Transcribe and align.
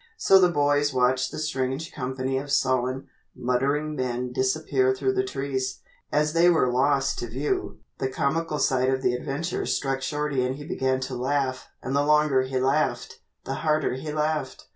So 0.17 0.39
the 0.39 0.49
boys 0.49 0.91
watched 0.91 1.29
the 1.29 1.37
strange 1.37 1.91
company 1.93 2.39
of 2.39 2.51
sullen, 2.51 3.05
muttering 3.35 3.95
men 3.95 4.31
disappear 4.33 4.95
through 4.95 5.13
the 5.13 5.23
trees. 5.23 5.77
As 6.11 6.33
they 6.33 6.49
were 6.49 6.71
lost 6.73 7.19
to 7.19 7.27
view, 7.27 7.77
the 7.99 8.09
comical 8.09 8.57
side 8.57 8.89
of 8.89 9.03
the 9.03 9.13
adventure 9.13 9.67
struck 9.67 10.01
Shorty 10.01 10.43
and 10.43 10.55
he 10.55 10.63
began 10.65 11.01
to 11.01 11.15
laugh 11.15 11.67
and 11.83 11.95
the 11.95 12.01
longer 12.03 12.41
he 12.41 12.57
laughed, 12.57 13.19
the 13.45 13.53
harder 13.61 13.93
he 13.93 14.11
laughed. 14.11 14.65